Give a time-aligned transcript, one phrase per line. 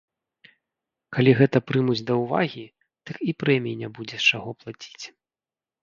[1.17, 2.65] Калі гэта прымуць да ўвагі,
[3.11, 5.03] дык і прэміі не будзе з чаго плаціць.